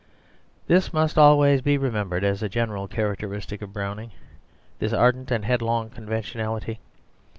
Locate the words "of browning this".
3.61-4.93